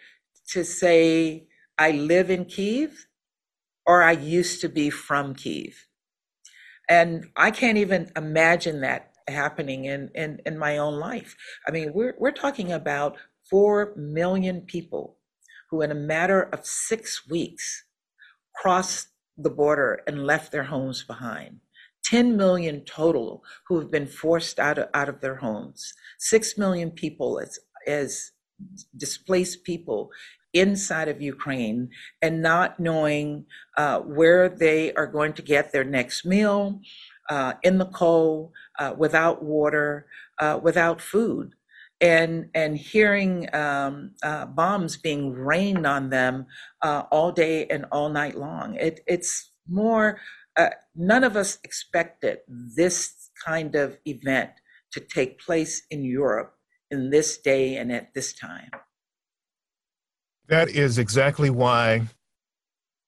to 0.54 0.64
say." 0.64 1.47
I 1.78 1.92
live 1.92 2.30
in 2.30 2.46
Kiev 2.46 3.08
or 3.86 4.04
I 4.04 4.12
used 4.12 4.62
to 4.62 4.70
be 4.70 4.90
from 4.90 5.34
Kiev. 5.34 5.88
And 6.90 7.28
I 7.36 7.52
can't 7.52 7.78
even 7.78 8.12
imagine 8.16 8.82
that 8.82 9.12
happening 9.28 9.86
in, 9.86 10.10
in, 10.16 10.40
in 10.46 10.58
my 10.58 10.78
own 10.78 10.96
life. 10.96 11.36
I 11.68 11.72
mean, 11.72 11.94
we're, 11.94 12.16
we're 12.18 12.32
talking 12.32 12.72
about 12.72 13.18
4 13.50 13.94
million 13.96 14.62
people 14.62 15.18
who, 15.70 15.82
in 15.82 15.92
a 15.92 15.96
matter 15.96 16.44
of 16.44 16.66
six 16.66 17.28
weeks, 17.30 17.86
crossed 18.56 19.10
the 19.38 19.50
border 19.50 20.02
and 20.08 20.26
left 20.26 20.52
their 20.52 20.64
homes 20.64 21.04
behind. 21.04 21.60
10 22.06 22.38
million 22.38 22.82
total 22.86 23.44
who 23.68 23.80
have 23.80 23.92
been 23.92 24.08
forced 24.08 24.60
out 24.60 24.78
of, 24.78 24.88
out 24.94 25.10
of 25.10 25.20
their 25.20 25.36
homes. 25.36 25.94
6 26.20 26.58
million 26.58 26.90
people 26.90 27.40
as, 27.40 27.60
as 27.86 28.32
displaced 28.96 29.64
people 29.64 30.10
inside 30.60 31.08
of 31.08 31.22
Ukraine 31.22 31.90
and 32.22 32.42
not 32.42 32.80
knowing 32.80 33.46
uh, 33.78 34.00
where 34.00 34.50
they 34.50 34.94
are 34.94 35.08
going 35.08 35.34
to 35.34 35.42
get 35.42 35.72
their 35.72 35.84
next 35.84 36.26
meal, 36.26 36.82
uh, 37.30 37.54
in 37.64 37.78
the 37.78 37.86
cold, 37.86 38.52
uh, 38.80 38.94
without 38.98 39.44
water, 39.44 40.08
uh, 40.40 40.60
without 40.62 41.02
food. 41.02 41.54
And, 42.00 42.50
and 42.54 42.78
hearing 42.78 43.54
um, 43.56 44.12
uh, 44.22 44.46
bombs 44.46 44.98
being 44.98 45.34
rained 45.34 45.88
on 45.88 46.12
them 46.12 46.46
uh, 46.84 47.04
all 47.12 47.32
day 47.32 47.66
and 47.68 47.86
all 47.92 48.10
night 48.10 48.38
long. 48.38 48.76
It, 48.76 49.00
it's 49.08 49.52
more, 49.68 50.20
none 50.96 51.24
of 51.24 51.36
us 51.36 51.58
expected 51.64 52.40
this 52.48 53.32
kind 53.44 53.76
of 53.76 53.98
event 54.06 54.52
to 54.92 55.00
take 55.00 55.40
place 55.40 55.82
in 55.90 56.06
Europe 56.06 56.54
in 56.92 57.10
this 57.10 57.40
day 57.40 57.78
and 57.78 57.92
at 57.92 58.14
this 58.14 58.34
time. 58.34 58.70
That 60.48 60.70
is 60.70 60.98
exactly 60.98 61.50
why 61.50 62.08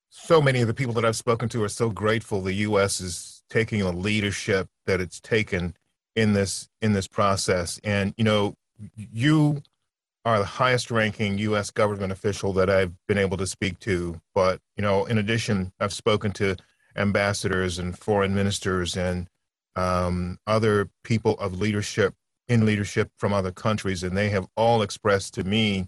so 0.10 0.42
many 0.42 0.62
of 0.62 0.68
the 0.68 0.74
people 0.74 0.94
that 0.96 1.06
I've 1.06 1.16
spoken 1.16 1.48
to 1.50 1.64
are 1.64 1.70
so 1.70 1.90
grateful 1.90 2.42
the 2.42 2.54
U.S. 2.54 3.00
is 3.00 3.44
taking 3.50 3.80
the 3.80 3.92
leadership 3.92 4.68
that 4.86 5.00
it's 5.00 5.20
taken 5.20 5.76
in 6.16 6.34
this 6.34 6.68
in 6.82 6.94
this 6.94 7.08
process. 7.08 7.80
And 7.84 8.14
you 8.18 8.24
know, 8.24 8.56
you 8.96 9.62
are 10.26 10.40
the 10.40 10.46
highest 10.46 10.92
ranking 10.92 11.38
U.S. 11.38 11.72
government 11.72 12.12
official 12.12 12.52
that 12.54 12.70
I've 12.70 12.94
been 13.08 13.18
able 13.18 13.38
to 13.38 13.48
speak 13.48 13.80
to. 13.80 14.20
But 14.36 14.60
you 14.76 14.82
know, 14.82 15.06
in 15.06 15.18
addition, 15.18 15.72
I've 15.80 15.94
spoken 15.94 16.32
to 16.34 16.58
ambassadors 16.96 17.80
and 17.80 17.98
foreign 17.98 18.36
ministers 18.36 18.98
and 18.98 19.28
um, 19.76 20.40
other 20.46 20.90
people 21.04 21.36
of 21.40 21.60
leadership 21.60 22.16
in 22.50 22.66
leadership 22.66 23.12
from 23.18 23.32
other 23.32 23.52
countries, 23.52 24.04
and 24.04 24.18
they 24.18 24.30
have 24.30 24.48
all 24.58 24.82
expressed 24.82 25.36
to 25.36 25.44
me 25.46 25.88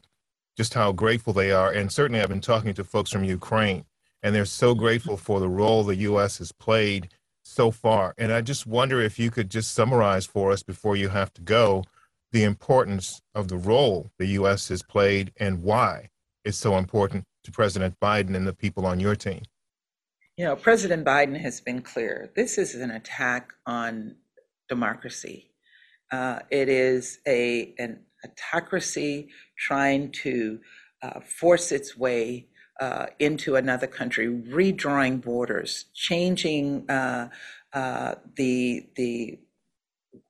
just 0.57 0.73
how 0.73 0.91
grateful 0.91 1.33
they 1.33 1.51
are. 1.51 1.71
And 1.71 1.91
certainly, 1.91 2.21
I've 2.21 2.29
been 2.29 2.41
talking 2.41 2.73
to 2.73 2.83
folks 2.83 3.11
from 3.11 3.23
Ukraine, 3.23 3.85
and 4.21 4.35
they're 4.35 4.45
so 4.45 4.75
grateful 4.75 5.17
for 5.17 5.39
the 5.39 5.49
role 5.49 5.83
the 5.83 5.95
U.S. 5.97 6.37
has 6.39 6.51
played 6.51 7.09
so 7.43 7.71
far. 7.71 8.13
And 8.17 8.31
I 8.31 8.41
just 8.41 8.67
wonder 8.67 9.01
if 9.01 9.17
you 9.17 9.31
could 9.31 9.49
just 9.49 9.73
summarize 9.73 10.25
for 10.25 10.51
us 10.51 10.63
before 10.63 10.95
you 10.95 11.09
have 11.09 11.33
to 11.33 11.41
go 11.41 11.83
the 12.31 12.43
importance 12.43 13.21
of 13.35 13.47
the 13.47 13.57
role 13.57 14.11
the 14.17 14.27
U.S. 14.27 14.69
has 14.69 14.83
played 14.83 15.33
and 15.37 15.63
why 15.63 16.09
it's 16.43 16.57
so 16.57 16.77
important 16.77 17.25
to 17.43 17.51
President 17.51 17.99
Biden 17.99 18.35
and 18.35 18.47
the 18.47 18.53
people 18.53 18.85
on 18.85 18.99
your 18.99 19.15
team. 19.15 19.41
You 20.37 20.45
know, 20.45 20.55
President 20.55 21.05
Biden 21.05 21.39
has 21.39 21.61
been 21.61 21.81
clear. 21.81 22.31
This 22.35 22.57
is 22.57 22.75
an 22.75 22.91
attack 22.91 23.53
on 23.65 24.15
democracy. 24.69 25.51
Uh, 26.11 26.39
it 26.49 26.69
is 26.69 27.19
a 27.27 27.73
an 27.77 27.99
autocracy 28.25 29.29
trying 29.57 30.11
to 30.11 30.59
uh, 31.01 31.19
force 31.21 31.71
its 31.71 31.97
way 31.97 32.47
uh, 32.79 33.07
into 33.19 33.55
another 33.55 33.87
country, 33.87 34.27
redrawing 34.27 35.21
borders, 35.21 35.85
changing 35.93 36.89
uh, 36.89 37.29
uh, 37.73 38.15
the 38.35 38.87
the 38.95 39.39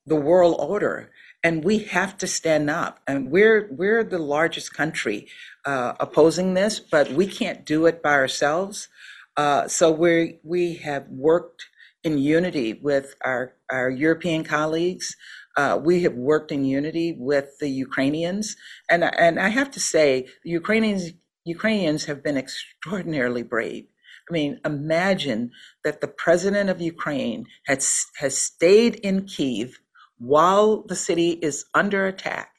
the 0.06 0.16
world 0.16 0.58
order, 0.60 1.10
and 1.44 1.64
we 1.64 1.80
have 1.80 2.18
to 2.18 2.28
stand 2.28 2.70
up. 2.70 3.00
And 3.08 3.32
we're 3.32 3.70
we're 3.72 4.04
the 4.04 4.20
largest 4.20 4.74
country 4.74 5.28
uh, 5.66 5.94
opposing 6.00 6.54
this, 6.54 6.80
but 6.80 7.12
we 7.12 7.26
can't 7.26 7.66
do 7.66 7.86
it 7.86 8.04
by 8.04 8.14
ourselves. 8.14 8.90
Uh, 9.38 9.68
so 9.68 9.92
we 9.92 10.40
we 10.44 10.76
have 10.76 11.08
worked 11.08 11.68
in 12.04 12.18
unity 12.18 12.74
with 12.74 13.16
our 13.24 13.54
our 13.70 13.90
European 13.90 14.44
colleagues. 14.44 15.16
Uh, 15.58 15.80
we 15.82 16.04
have 16.04 16.14
worked 16.14 16.52
in 16.52 16.64
unity 16.64 17.16
with 17.18 17.58
the 17.60 17.70
Ukrainians, 17.70 18.56
and 18.90 19.04
and 19.04 19.40
I 19.40 19.50
have 19.50 19.72
to 19.72 19.80
say, 19.80 20.28
the 20.44 20.52
Ukrainians 20.52 21.12
Ukrainians 21.44 22.06
have 22.06 22.24
been 22.24 22.38
extraordinarily 22.38 23.44
brave. 23.44 23.86
I 24.30 24.34
mean, 24.34 24.60
imagine 24.64 25.52
that 25.84 26.02
the 26.02 26.08
president 26.08 26.70
of 26.70 26.82
Ukraine 26.82 27.46
has 27.68 28.06
has 28.18 28.38
stayed 28.38 28.96
in 28.96 29.26
Kiev 29.26 29.80
while 30.20 30.84
the 30.84 30.96
city 30.96 31.32
is 31.32 31.66
under 31.74 32.06
attack, 32.06 32.54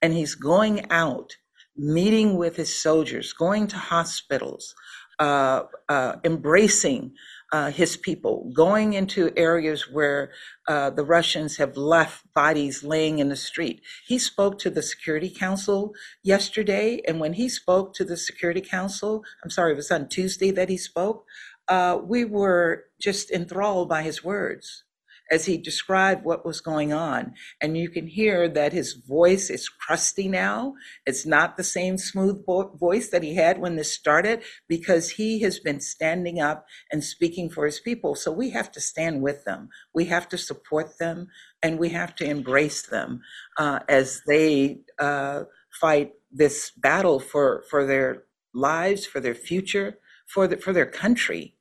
and 0.00 0.14
he's 0.14 0.34
going 0.34 0.90
out, 0.90 1.36
meeting 1.76 2.36
with 2.36 2.56
his 2.56 2.74
soldiers, 2.74 3.32
going 3.32 3.66
to 3.68 3.76
hospitals, 3.76 4.74
uh, 5.18 5.62
uh, 5.88 6.16
embracing 6.24 7.12
uh, 7.52 7.70
his 7.70 7.98
people, 7.98 8.50
going 8.54 8.94
into 8.94 9.30
areas 9.36 9.90
where 9.90 10.30
uh, 10.68 10.88
the 10.90 11.04
Russians 11.04 11.58
have 11.58 11.76
left 11.76 12.24
bodies 12.34 12.82
laying 12.82 13.18
in 13.18 13.28
the 13.28 13.36
street. 13.36 13.82
He 14.06 14.18
spoke 14.18 14.58
to 14.60 14.70
the 14.70 14.82
Security 14.82 15.28
Council 15.28 15.92
yesterday, 16.22 17.02
and 17.06 17.20
when 17.20 17.34
he 17.34 17.50
spoke 17.50 17.94
to 17.94 18.04
the 18.04 18.16
Security 18.16 18.62
Council, 18.62 19.22
I'm 19.44 19.50
sorry, 19.50 19.72
it 19.72 19.76
was 19.76 19.90
on 19.90 20.08
Tuesday 20.08 20.50
that 20.52 20.70
he 20.70 20.78
spoke, 20.78 21.26
uh, 21.68 21.98
we 22.02 22.24
were 22.24 22.84
just 23.00 23.30
enthralled 23.30 23.88
by 23.88 24.02
his 24.02 24.24
words 24.24 24.84
as 25.30 25.46
he 25.46 25.56
described 25.56 26.24
what 26.24 26.44
was 26.44 26.60
going 26.60 26.92
on. 26.92 27.34
And 27.60 27.76
you 27.76 27.88
can 27.88 28.06
hear 28.06 28.48
that 28.48 28.72
his 28.72 28.94
voice 28.94 29.50
is 29.50 29.68
crusty 29.68 30.28
now. 30.28 30.74
It's 31.06 31.24
not 31.24 31.56
the 31.56 31.64
same 31.64 31.98
smooth 31.98 32.44
voice 32.78 33.08
that 33.10 33.22
he 33.22 33.34
had 33.34 33.58
when 33.58 33.76
this 33.76 33.92
started 33.92 34.42
because 34.68 35.10
he 35.10 35.40
has 35.40 35.58
been 35.58 35.80
standing 35.80 36.40
up 36.40 36.66
and 36.90 37.02
speaking 37.02 37.48
for 37.48 37.64
his 37.64 37.80
people. 37.80 38.14
So 38.14 38.30
we 38.32 38.50
have 38.50 38.70
to 38.72 38.80
stand 38.80 39.22
with 39.22 39.44
them. 39.44 39.68
We 39.94 40.06
have 40.06 40.28
to 40.30 40.38
support 40.38 40.98
them 40.98 41.28
and 41.62 41.78
we 41.78 41.90
have 41.90 42.14
to 42.16 42.24
embrace 42.24 42.82
them 42.82 43.22
uh, 43.58 43.80
as 43.88 44.22
they 44.26 44.80
uh, 44.98 45.44
fight 45.80 46.12
this 46.30 46.72
battle 46.76 47.20
for, 47.20 47.64
for 47.70 47.86
their 47.86 48.24
lives, 48.54 49.06
for 49.06 49.20
their 49.20 49.34
future, 49.34 49.98
for, 50.26 50.46
the, 50.46 50.56
for 50.56 50.72
their 50.72 50.86
country 50.86 51.54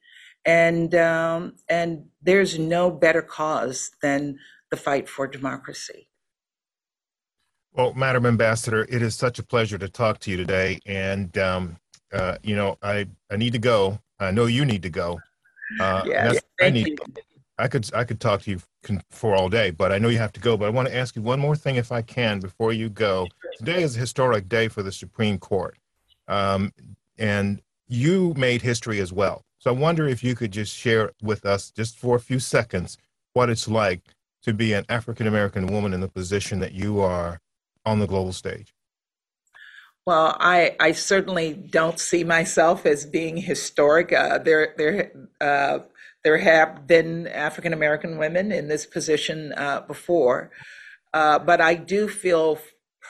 and 0.46 0.96
um, 0.96 1.56
and 1.70 2.06
there's 2.22 2.58
no 2.58 2.92
better 2.92 3.22
cause 3.22 3.92
than 4.02 4.40
the 4.70 4.78
fight 4.78 5.08
for 5.08 5.28
democracy. 5.28 6.08
Well, 7.74 7.94
Madam 7.94 8.26
Ambassador, 8.26 8.86
it 8.90 9.02
is 9.02 9.16
such 9.16 9.40
a 9.40 9.44
pleasure 9.44 9.78
to 9.78 9.88
talk 9.88 10.20
to 10.20 10.32
you 10.32 10.38
today, 10.38 10.80
and 10.86 11.38
um, 11.38 11.78
uh, 12.12 12.38
you 12.44 12.56
know 12.56 12.78
I 12.82 13.08
I 13.30 13.38
need 13.38 13.54
to 13.54 13.60
go. 13.60 14.00
I 14.20 14.32
know 14.32 14.46
you 14.46 14.66
need 14.66 14.84
to 14.84 14.90
go. 14.90 15.20
Uh, 15.80 16.04
yeah, 16.06 16.34
I 16.60 16.70
need. 16.70 16.88
You. 16.88 16.98
I 17.58 17.68
could 17.68 17.90
I 17.94 18.04
could 18.04 18.20
talk 18.20 18.42
to 18.44 18.52
you 18.52 18.60
for 19.12 19.36
all 19.36 19.48
day, 19.48 19.70
but 19.70 19.92
I 19.92 20.00
know 20.00 20.10
you 20.10 20.18
have 20.18 20.34
to 20.34 20.40
go. 20.40 20.58
But 20.58 20.66
I 20.66 20.70
want 20.70 20.88
to 20.88 20.96
ask 20.96 21.16
you 21.16 21.22
one 21.22 21.40
more 21.40 21.56
thing, 21.56 21.76
if 21.76 21.92
I 21.92 22.02
can, 22.02 22.40
before 22.40 22.74
you 22.74 22.90
go. 22.90 23.28
Today 23.58 23.84
is 23.84 23.96
a 23.96 24.00
historic 24.00 24.50
day 24.50 24.68
for 24.68 24.82
the 24.82 24.92
Supreme 24.92 25.38
Court, 25.38 25.78
um, 26.28 26.74
and 27.18 27.62
you 27.88 28.34
made 28.36 28.64
history 28.64 29.00
as 29.00 29.14
well. 29.14 29.46
So 29.62 29.70
I 29.70 29.76
wonder 29.76 30.08
if 30.08 30.24
you 30.24 30.34
could 30.34 30.52
just 30.52 30.76
share 30.76 31.12
with 31.22 31.46
us, 31.46 31.70
just 31.70 31.96
for 31.96 32.16
a 32.16 32.20
few 32.20 32.40
seconds, 32.40 32.98
what 33.34 33.48
it's 33.48 33.68
like 33.68 34.02
to 34.42 34.56
be 34.56 34.74
an 34.74 34.86
African 34.90 35.28
American 35.28 35.68
woman 35.68 35.94
in 35.94 36.02
the 36.02 36.08
position 36.08 36.60
that 36.62 36.72
you 36.72 37.00
are 37.00 37.40
on 37.86 38.00
the 38.00 38.08
global 38.08 38.34
stage. 38.34 38.74
Well, 40.04 40.36
I, 40.40 40.76
I 40.80 40.94
certainly 40.94 41.54
don't 41.54 42.00
see 42.00 42.24
myself 42.24 42.88
as 42.88 43.06
being 43.06 43.38
historic. 43.38 44.12
Uh, 44.12 44.40
there, 44.40 44.74
there, 44.80 45.12
uh, 45.40 45.80
there 46.24 46.40
have 46.40 46.88
been 46.88 47.28
African 47.28 47.72
American 47.72 48.18
women 48.18 48.52
in 48.52 48.68
this 48.68 48.88
position 48.88 49.54
uh, 49.56 49.82
before, 49.82 50.50
uh, 51.14 51.38
but 51.38 51.62
I 51.62 51.76
do 51.76 52.08
feel 52.08 52.58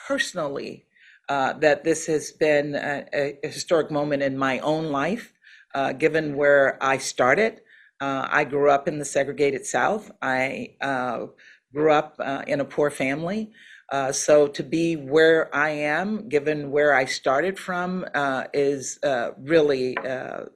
personally 0.06 0.84
uh, 1.30 1.54
that 1.54 1.82
this 1.82 2.04
has 2.08 2.30
been 2.30 2.74
a, 2.74 3.06
a, 3.14 3.38
historic 3.42 3.90
moment 3.90 4.22
in 4.22 4.36
my 4.36 4.58
own 4.58 4.90
life 4.90 5.32
uh, 5.74 5.92
given 5.92 6.36
where 6.36 6.78
I 6.82 6.98
started. 6.98 7.60
Uh, 8.00 8.26
I 8.30 8.44
grew 8.44 8.70
up 8.70 8.88
in 8.88 8.98
the 8.98 9.04
segregated 9.04 9.64
South. 9.64 10.10
I 10.20 10.74
uh, 10.80 11.26
grew 11.72 11.92
up 11.92 12.16
uh, 12.18 12.42
in 12.46 12.60
a 12.60 12.64
poor 12.64 12.90
family. 12.90 13.52
Uh, 13.90 14.10
so 14.10 14.48
to 14.48 14.62
be 14.62 14.96
where 14.96 15.54
I 15.54 15.70
am, 15.70 16.28
given 16.28 16.70
where 16.70 16.94
I 16.94 17.04
started 17.04 17.58
from, 17.58 18.06
uh, 18.14 18.44
is 18.54 18.98
really 19.38 19.96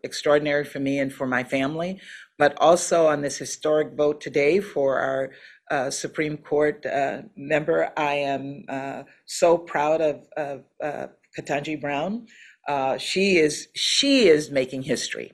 extraordinary 0.03 0.65
for 0.65 0.81
me 0.81 0.99
and 0.99 1.13
for 1.13 1.27
my 1.27 1.45
family. 1.45 2.01
But 2.39 2.57
also 2.61 3.07
on 3.07 3.23
this 3.23 3.39
historic 3.39 3.93
vote 3.95 4.21
today 4.21 4.61
for 4.61 4.99
our 4.99 5.31
uh, 5.71 5.91
Supreme 5.91 6.37
Court 6.37 6.87
uh, 6.87 7.23
member. 7.37 7.91
I 7.97 8.15
am 8.15 8.65
uh, 8.69 9.03
so 9.25 9.59
proud 9.59 10.01
of, 10.01 10.27
of 10.37 10.63
Ketanji 11.37 11.81
Brown, 11.81 12.27
uh, 12.67 12.99
she 12.99 13.37
is 13.37 13.69
she 13.75 14.29
is 14.29 14.51
making 14.51 14.83
history. 14.83 15.33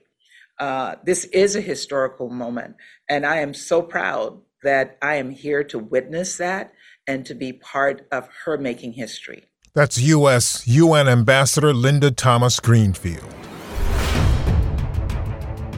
Uh, 0.59 0.95
this 1.03 1.25
is 1.25 1.55
a 1.55 1.61
historical 1.61 2.29
moment, 2.29 2.75
and 3.09 3.25
I 3.25 3.37
am 3.37 3.53
so 3.53 3.81
proud 3.81 4.39
that 4.63 4.97
I 5.01 5.15
am 5.15 5.31
here 5.31 5.63
to 5.65 5.79
witness 5.79 6.37
that 6.37 6.73
and 7.07 7.25
to 7.25 7.33
be 7.33 7.51
part 7.53 8.07
of 8.11 8.29
her 8.45 8.57
making 8.57 8.93
history. 8.93 9.45
That's 9.73 9.99
U.S. 9.99 10.67
UN 10.67 11.07
Ambassador 11.07 11.73
Linda 11.73 12.11
Thomas 12.11 12.59
Greenfield. 12.59 13.33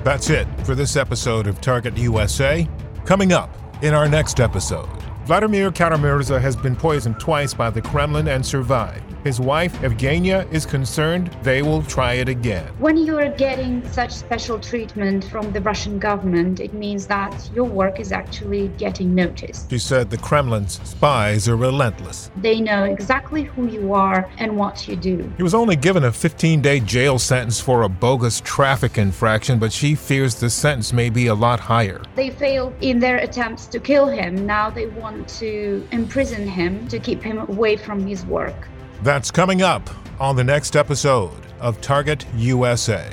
That's 0.04 0.30
it 0.30 0.48
for 0.66 0.76
this 0.76 0.96
episode 0.96 1.48
of 1.48 1.62
Target 1.62 1.98
USA. 1.98 2.70
Coming 3.06 3.32
up 3.32 3.50
in 3.82 3.94
our 3.94 4.08
next 4.08 4.40
episode, 4.40 4.90
Vladimir 5.26 5.72
Kara-Murza 5.72 6.40
has 6.40 6.56
been 6.56 6.76
poisoned 6.76 7.20
twice 7.20 7.54
by 7.54 7.72
the 7.72 7.82
Kremlin 7.82 8.28
and 8.28 8.46
survived. 8.46 9.15
His 9.26 9.40
wife, 9.40 9.74
Evgenia, 9.82 10.46
is 10.54 10.68
concerned 10.68 11.36
they 11.42 11.64
will 11.64 11.82
try 11.82 12.14
it 12.14 12.30
again. 12.30 12.72
When 12.78 12.96
you 12.96 13.18
are 13.18 13.30
getting 13.30 13.84
such 13.90 14.12
special 14.12 14.60
treatment 14.60 15.24
from 15.24 15.52
the 15.52 15.62
Russian 15.62 15.98
government, 15.98 16.60
it 16.60 16.76
means 16.76 17.08
that 17.08 17.50
your 17.56 17.66
work 17.66 18.00
is 18.00 18.12
actually 18.12 18.68
getting 18.78 19.16
noticed. 19.16 19.72
She 19.72 19.80
said 19.80 20.12
the 20.12 20.18
Kremlin's 20.18 20.80
spies 20.88 21.50
are 21.50 21.56
relentless. 21.56 22.30
They 22.38 22.62
know 22.62 22.84
exactly 22.84 23.42
who 23.42 23.66
you 23.66 23.96
are 23.96 24.30
and 24.38 24.56
what 24.56 24.88
you 24.88 24.96
do. 24.96 25.34
He 25.38 25.42
was 25.42 25.56
only 25.56 25.76
given 25.76 26.04
a 26.04 26.12
15 26.12 26.62
day 26.62 26.80
jail 26.80 27.18
sentence 27.18 27.60
for 27.60 27.82
a 27.82 27.90
bogus 27.90 28.42
traffic 28.42 29.00
infraction, 29.00 29.58
but 29.58 29.74
she 29.74 29.96
fears 29.96 30.36
the 30.36 30.52
sentence 30.52 30.94
may 30.94 31.10
be 31.10 31.26
a 31.26 31.34
lot 31.34 31.60
higher. 31.60 32.00
They 32.14 32.30
failed 32.30 32.76
in 32.82 33.00
their 33.00 33.18
attempts 33.18 33.66
to 33.74 33.80
kill 33.80 34.06
him. 34.06 34.46
Now 34.46 34.70
they 34.70 34.86
want 34.86 35.28
to 35.40 35.84
imprison 35.92 36.48
him 36.48 36.88
to 36.90 37.00
keep 37.00 37.24
him 37.24 37.40
away 37.40 37.76
from 37.76 38.06
his 38.06 38.24
work. 38.28 38.68
That's 39.04 39.32
coming 39.32 39.62
up 39.62 39.90
on 40.20 40.36
the 40.36 40.44
next 40.44 40.76
episode 40.76 41.46
of 41.60 41.80
Target 41.82 42.26
USA. 42.36 43.12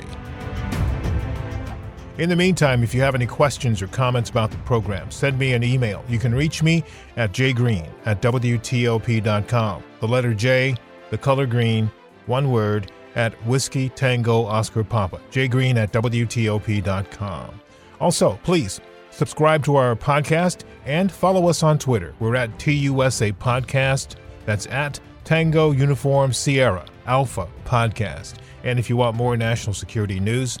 In 2.19 2.29
the 2.29 2.35
meantime, 2.35 2.83
if 2.83 2.93
you 2.93 3.01
have 3.01 3.15
any 3.15 3.25
questions 3.25 3.81
or 3.81 3.87
comments 3.87 4.29
about 4.29 4.51
the 4.51 4.57
program, 4.57 5.09
send 5.09 5.37
me 5.37 5.53
an 5.53 5.63
email. 5.63 6.03
You 6.07 6.19
can 6.19 6.33
reach 6.33 6.61
me 6.61 6.83
at 7.17 7.31
jgreen 7.31 7.89
at 8.05 8.21
WTOP.com. 8.21 9.83
The 9.99 10.07
letter 10.07 10.33
J, 10.33 10.75
the 11.09 11.17
color 11.17 11.47
green, 11.47 11.91
one 12.27 12.51
word, 12.51 12.91
at 13.15 13.33
Whiskey 13.45 13.89
Tango 13.89 14.45
Oscar 14.45 14.83
Papa. 14.83 15.19
jgreen 15.31 15.75
at 15.75 15.91
WTOP.com. 15.91 17.61
Also, 17.99 18.39
please 18.43 18.79
subscribe 19.09 19.63
to 19.65 19.75
our 19.75 19.95
podcast 19.95 20.63
and 20.85 21.11
follow 21.11 21.47
us 21.49 21.63
on 21.63 21.77
Twitter. 21.79 22.13
We're 22.19 22.35
at 22.35 22.57
TUSA 22.59 23.33
Podcast. 23.33 24.15
That's 24.45 24.67
at 24.67 24.99
Tango 25.23 25.71
Uniform 25.71 26.33
Sierra 26.33 26.85
Alpha 27.05 27.47
podcast. 27.65 28.35
And 28.63 28.79
if 28.79 28.89
you 28.89 28.97
want 28.97 29.15
more 29.15 29.35
national 29.37 29.73
security 29.73 30.19
news, 30.19 30.57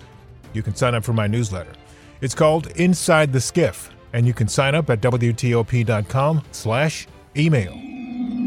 you 0.53 0.61
can 0.63 0.75
sign 0.75 0.95
up 0.95 1.03
for 1.03 1.13
my 1.13 1.27
newsletter. 1.27 1.73
It's 2.21 2.35
called 2.35 2.67
Inside 2.77 3.33
the 3.33 3.41
Skiff, 3.41 3.89
and 4.13 4.25
you 4.25 4.33
can 4.33 4.47
sign 4.47 4.75
up 4.75 4.89
at 4.89 5.01
WTOP.com 5.01 6.43
slash 6.51 7.07
email. 7.35 7.73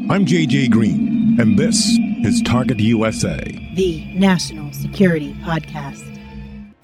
I'm 0.09 0.25
JJ 0.25 0.71
Green, 0.71 1.37
and 1.41 1.59
this 1.59 1.99
is 2.25 2.41
Target 2.43 2.79
USA, 2.81 3.39
the 3.75 4.05
national 4.15 4.73
security 4.73 5.35
podcast. 5.43 6.13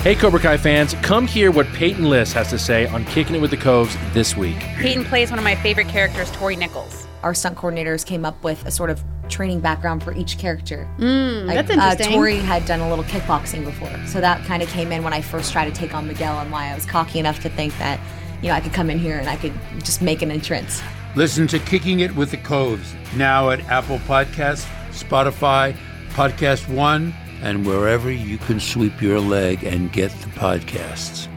Hey, 0.02 0.16
Cobra 0.16 0.40
Kai 0.40 0.56
fans, 0.56 0.94
come 1.02 1.28
hear 1.28 1.52
what 1.52 1.66
Peyton 1.68 2.10
List 2.10 2.32
has 2.32 2.50
to 2.50 2.58
say 2.58 2.88
on 2.88 3.04
Kicking 3.04 3.36
It 3.36 3.40
with 3.40 3.52
the 3.52 3.56
Coves 3.56 3.96
this 4.12 4.36
week. 4.36 4.58
Peyton 4.58 5.04
plays 5.04 5.30
one 5.30 5.38
of 5.38 5.44
my 5.44 5.54
favorite 5.54 5.88
characters, 5.88 6.30
Tory 6.32 6.56
Nichols. 6.56 7.06
Our 7.22 7.34
stunt 7.34 7.56
coordinators 7.56 8.04
came 8.04 8.24
up 8.24 8.42
with 8.42 8.66
a 8.66 8.72
sort 8.72 8.90
of 8.90 9.04
training 9.32 9.58
background 9.58 10.04
for 10.04 10.14
each 10.14 10.38
character. 10.38 10.88
Mm, 10.98 11.46
like, 11.46 11.56
that's 11.56 11.70
interesting. 11.70 12.06
Uh, 12.06 12.10
Tory 12.10 12.36
had 12.36 12.64
done 12.66 12.80
a 12.80 12.88
little 12.88 13.04
kickboxing 13.04 13.64
before, 13.64 13.90
so 14.06 14.20
that 14.20 14.44
kind 14.44 14.62
of 14.62 14.68
came 14.68 14.92
in 14.92 15.02
when 15.02 15.12
I 15.12 15.20
first 15.20 15.50
tried 15.52 15.64
to 15.64 15.72
take 15.72 15.94
on 15.94 16.06
Miguel, 16.06 16.38
and 16.38 16.52
why 16.52 16.70
I 16.70 16.74
was 16.74 16.86
cocky 16.86 17.18
enough 17.18 17.40
to 17.40 17.48
think 17.48 17.76
that, 17.78 17.98
you 18.42 18.48
know, 18.48 18.54
I 18.54 18.60
could 18.60 18.72
come 18.72 18.90
in 18.90 18.98
here 18.98 19.18
and 19.18 19.28
I 19.28 19.36
could 19.36 19.54
just 19.78 20.02
make 20.02 20.22
an 20.22 20.30
entrance. 20.30 20.80
Listen 21.16 21.46
to 21.48 21.58
Kicking 21.58 22.00
It 22.00 22.14
with 22.14 22.30
the 22.30 22.36
Coves 22.36 22.94
now 23.16 23.50
at 23.50 23.60
Apple 23.68 23.98
Podcasts, 24.00 24.66
Spotify, 24.90 25.76
Podcast 26.10 26.72
One, 26.72 27.12
and 27.42 27.66
wherever 27.66 28.10
you 28.10 28.38
can 28.38 28.60
sweep 28.60 29.02
your 29.02 29.18
leg 29.18 29.64
and 29.64 29.92
get 29.92 30.10
the 30.20 30.28
podcasts. 30.28 31.28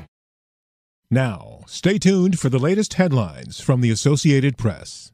Now, 1.10 1.64
stay 1.68 1.98
tuned 1.98 2.40
for 2.40 2.50
the 2.50 2.60
latest 2.60 2.96
headlines 2.96 3.60
from 3.60 3.82
the 3.82 3.92
Associated 3.92 4.58
Press. 4.58 5.12